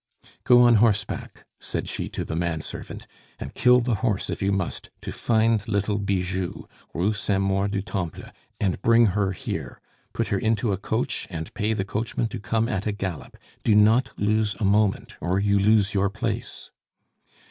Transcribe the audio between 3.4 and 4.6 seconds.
kill the horse if you